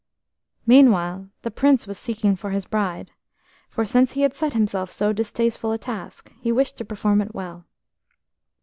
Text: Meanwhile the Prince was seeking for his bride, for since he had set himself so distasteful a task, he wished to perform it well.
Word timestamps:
Meanwhile 0.65 1.29
the 1.43 1.51
Prince 1.51 1.85
was 1.85 1.95
seeking 1.95 2.35
for 2.35 2.49
his 2.49 2.65
bride, 2.65 3.11
for 3.69 3.85
since 3.85 4.13
he 4.13 4.23
had 4.23 4.35
set 4.35 4.53
himself 4.53 4.89
so 4.89 5.13
distasteful 5.13 5.71
a 5.73 5.77
task, 5.77 6.31
he 6.41 6.51
wished 6.51 6.75
to 6.79 6.85
perform 6.85 7.21
it 7.21 7.35
well. 7.35 7.65